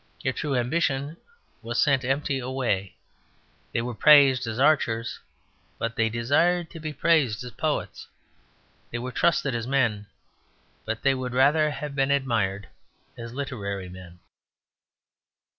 [0.23, 1.17] Their true ambition
[1.61, 2.95] was sent empty away.
[3.71, 5.19] They were praised as archers;
[5.77, 8.07] but they desired to be praised as poets.
[8.89, 10.07] They were trusted as men,
[10.85, 12.67] but they would rather have been admired
[13.15, 14.17] as literary men.